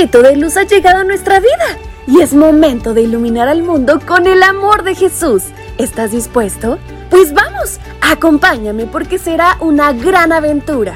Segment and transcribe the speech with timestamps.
[0.00, 4.00] poquito de luz ha llegado a nuestra vida y es momento de iluminar al mundo
[4.06, 5.42] con el amor de Jesús.
[5.76, 6.78] ¿Estás dispuesto?
[7.10, 10.94] Pues vamos, acompáñame porque será una gran aventura.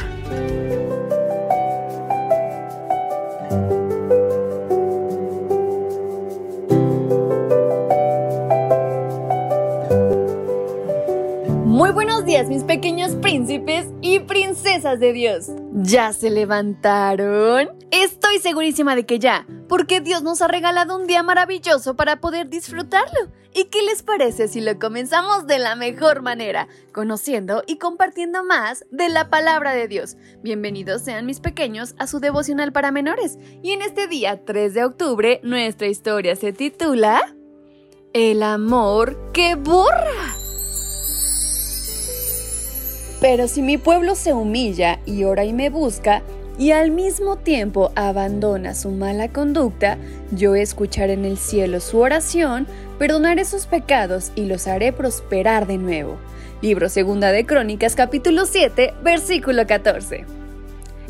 [11.67, 15.51] Muy buenos días mis pequeños príncipes y princesas de Dios.
[15.75, 17.84] ¿Ya se levantaron?
[18.03, 22.49] Estoy segurísima de que ya, porque Dios nos ha regalado un día maravilloso para poder
[22.49, 23.31] disfrutarlo.
[23.55, 28.85] ¿Y qué les parece si lo comenzamos de la mejor manera, conociendo y compartiendo más
[28.91, 30.17] de la palabra de Dios?
[30.43, 33.39] Bienvenidos sean mis pequeños a su devocional para menores.
[33.63, 37.23] Y en este día 3 de octubre, nuestra historia se titula
[38.13, 40.35] El amor que borra.
[43.21, 46.25] Pero si mi pueblo se humilla y ora y me busca,
[46.59, 49.99] y al mismo tiempo abandona su mala conducta,
[50.31, 52.67] yo escucharé en el cielo su oración,
[52.99, 56.17] perdonaré sus pecados y los haré prosperar de nuevo.
[56.63, 60.25] Libro Segunda de Crónicas capítulo 7, versículo 14.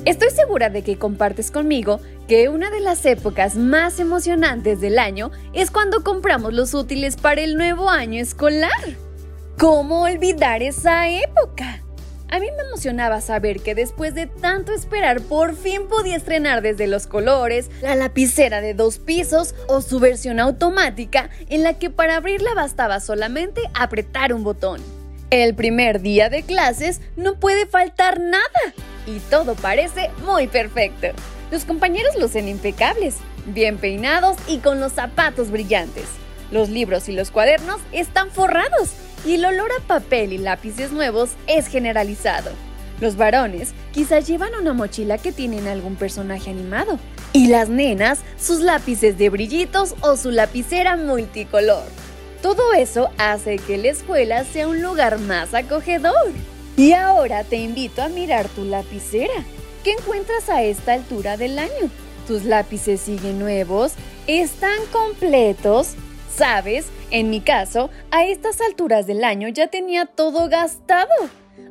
[0.04, 5.30] Estoy segura de que compartes conmigo que una de las épocas más emocionantes del año
[5.52, 8.70] es cuando compramos los útiles para el nuevo año escolar.
[9.58, 11.83] ¿Cómo olvidar esa época?
[12.30, 16.86] A mí me emocionaba saber que después de tanto esperar por fin podía estrenar desde
[16.86, 22.16] los colores, la lapicera de dos pisos o su versión automática en la que para
[22.16, 24.80] abrirla bastaba solamente apretar un botón.
[25.30, 28.44] El primer día de clases no puede faltar nada
[29.06, 31.08] y todo parece muy perfecto.
[31.50, 33.16] Los compañeros lucen impecables,
[33.46, 36.06] bien peinados y con los zapatos brillantes.
[36.50, 38.94] Los libros y los cuadernos están forrados
[39.24, 42.50] y el olor a papel y lápices nuevos es generalizado.
[43.00, 46.98] Los varones quizás llevan una mochila que tienen algún personaje animado
[47.32, 51.84] y las nenas sus lápices de brillitos o su lapicera multicolor.
[52.40, 56.30] Todo eso hace que la escuela sea un lugar más acogedor.
[56.76, 59.44] Y ahora te invito a mirar tu lapicera.
[59.82, 61.90] ¿Qué encuentras a esta altura del año?
[62.26, 63.92] ¿Tus lápices siguen nuevos?
[64.26, 65.94] ¿Están completos?
[66.36, 66.86] ¿Sabes?
[67.12, 71.08] En mi caso, a estas alturas del año ya tenía todo gastado.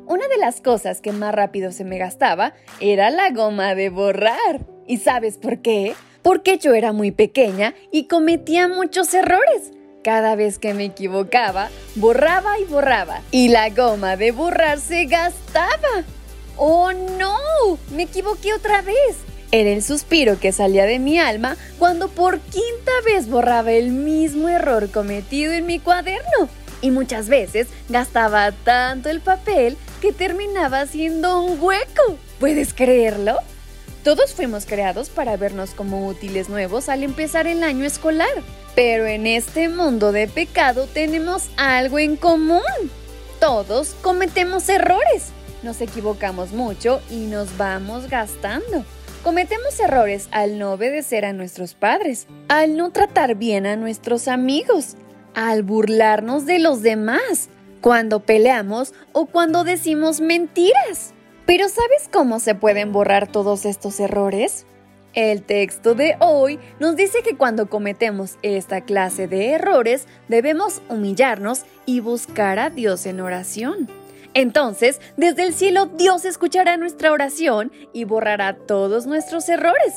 [0.06, 4.64] Una de las cosas que más rápido se me gastaba era la goma de borrar.
[4.86, 5.94] ¿Y sabes por qué?
[6.22, 9.72] Porque yo era muy pequeña y cometía muchos errores.
[10.02, 13.20] Cada vez que me equivocaba, borraba y borraba.
[13.30, 16.04] Y la goma de borrar se gastaba.
[16.56, 17.78] ¡Oh no!
[17.94, 19.18] Me equivoqué otra vez.
[19.54, 24.48] Era el suspiro que salía de mi alma cuando por quinta vez borraba el mismo
[24.48, 26.48] error cometido en mi cuaderno.
[26.80, 32.18] Y muchas veces gastaba tanto el papel que terminaba haciendo un hueco.
[32.40, 33.38] ¿Puedes creerlo?
[34.02, 38.42] Todos fuimos creados para vernos como útiles nuevos al empezar el año escolar.
[38.74, 42.60] Pero en este mundo de pecado tenemos algo en común.
[43.38, 45.26] Todos cometemos errores.
[45.62, 48.84] Nos equivocamos mucho y nos vamos gastando.
[49.24, 54.96] Cometemos errores al no obedecer a nuestros padres, al no tratar bien a nuestros amigos,
[55.34, 57.48] al burlarnos de los demás,
[57.80, 61.14] cuando peleamos o cuando decimos mentiras.
[61.46, 64.66] Pero ¿sabes cómo se pueden borrar todos estos errores?
[65.14, 71.62] El texto de hoy nos dice que cuando cometemos esta clase de errores debemos humillarnos
[71.86, 74.03] y buscar a Dios en oración.
[74.34, 79.94] Entonces, desde el cielo Dios escuchará nuestra oración y borrará todos nuestros errores.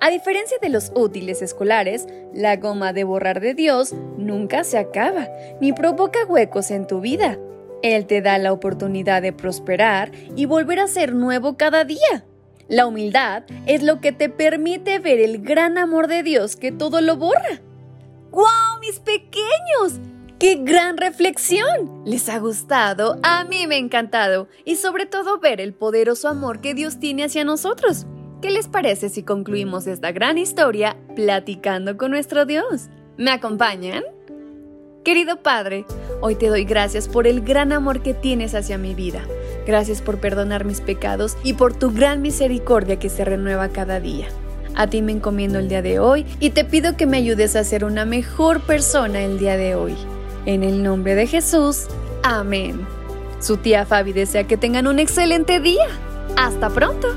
[0.00, 5.28] A diferencia de los útiles escolares, la goma de borrar de Dios nunca se acaba,
[5.60, 7.38] ni provoca huecos en tu vida.
[7.82, 12.26] Él te da la oportunidad de prosperar y volver a ser nuevo cada día.
[12.68, 17.00] La humildad es lo que te permite ver el gran amor de Dios que todo
[17.00, 17.60] lo borra.
[18.30, 20.00] ¡Guau, mis pequeños!
[20.38, 22.02] ¡Qué gran reflexión!
[22.04, 23.18] ¿Les ha gustado?
[23.22, 24.48] A mí me ha encantado.
[24.66, 28.04] Y sobre todo ver el poderoso amor que Dios tiene hacia nosotros.
[28.42, 32.90] ¿Qué les parece si concluimos esta gran historia platicando con nuestro Dios?
[33.16, 34.04] ¿Me acompañan?
[35.06, 35.86] Querido Padre,
[36.20, 39.22] hoy te doy gracias por el gran amor que tienes hacia mi vida.
[39.66, 44.28] Gracias por perdonar mis pecados y por tu gran misericordia que se renueva cada día.
[44.74, 47.64] A ti me encomiendo el día de hoy y te pido que me ayudes a
[47.64, 49.96] ser una mejor persona el día de hoy.
[50.46, 51.86] En el nombre de Jesús,
[52.22, 52.86] amén.
[53.40, 55.88] Su tía Fabi desea que tengan un excelente día.
[56.36, 57.08] Hasta pronto.